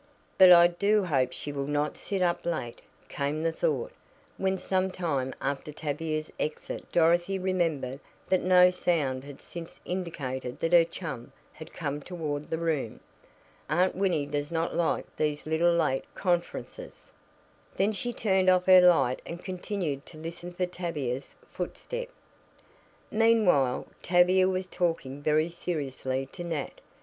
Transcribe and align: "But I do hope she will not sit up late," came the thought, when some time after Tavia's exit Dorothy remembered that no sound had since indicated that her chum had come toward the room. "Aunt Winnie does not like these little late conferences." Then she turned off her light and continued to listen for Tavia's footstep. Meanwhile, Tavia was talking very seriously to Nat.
"But 0.39 0.51
I 0.51 0.65
do 0.65 1.03
hope 1.03 1.31
she 1.31 1.51
will 1.51 1.67
not 1.67 1.95
sit 1.95 2.23
up 2.23 2.43
late," 2.43 2.81
came 3.07 3.43
the 3.43 3.51
thought, 3.51 3.91
when 4.37 4.57
some 4.57 4.89
time 4.89 5.31
after 5.39 5.71
Tavia's 5.71 6.33
exit 6.39 6.91
Dorothy 6.91 7.37
remembered 7.37 7.99
that 8.27 8.41
no 8.41 8.71
sound 8.71 9.23
had 9.25 9.39
since 9.43 9.79
indicated 9.85 10.57
that 10.57 10.73
her 10.73 10.85
chum 10.85 11.31
had 11.53 11.71
come 11.71 12.01
toward 12.01 12.49
the 12.49 12.57
room. 12.57 12.99
"Aunt 13.69 13.93
Winnie 13.93 14.25
does 14.25 14.49
not 14.51 14.75
like 14.75 15.05
these 15.17 15.45
little 15.45 15.71
late 15.71 16.05
conferences." 16.15 17.11
Then 17.77 17.91
she 17.91 18.11
turned 18.11 18.49
off 18.49 18.65
her 18.65 18.81
light 18.81 19.21
and 19.23 19.43
continued 19.45 20.07
to 20.07 20.17
listen 20.17 20.51
for 20.51 20.65
Tavia's 20.65 21.35
footstep. 21.51 22.07
Meanwhile, 23.11 23.85
Tavia 24.01 24.49
was 24.49 24.65
talking 24.65 25.21
very 25.21 25.51
seriously 25.51 26.25
to 26.31 26.43
Nat. 26.45 26.81